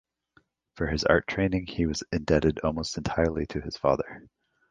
For 0.77 0.87
his 0.87 1.03
art 1.03 1.27
training 1.27 1.67
he 1.67 1.85
was 1.85 2.01
indebted 2.11 2.57
almost 2.61 2.97
entirely 2.97 3.45
to 3.45 3.61
his 3.61 3.77
father. 3.77 4.27